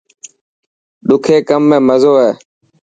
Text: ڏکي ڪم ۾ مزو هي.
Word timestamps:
ڏکي 1.07 1.35
ڪم 1.49 1.61
۾ 1.69 1.77
مزو 1.87 2.13
هي. 2.21 2.31